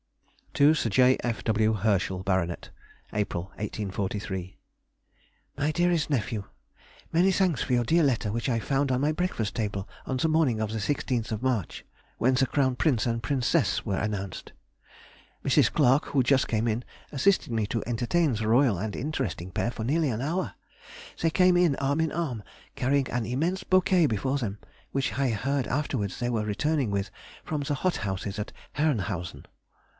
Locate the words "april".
3.13-3.43